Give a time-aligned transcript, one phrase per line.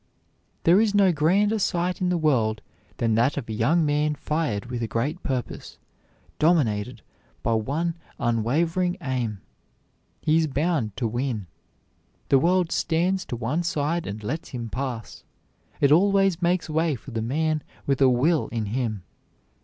[0.63, 2.63] There is no grander sight in the world
[2.97, 5.77] than that of a young man fired with a great purpose,
[6.39, 7.03] dominated
[7.43, 9.41] by one unwavering aim.
[10.19, 11.45] He is bound to win;
[12.29, 15.23] the world stands to one side and lets him pass;
[15.79, 19.03] it always makes way for the man with a will in him.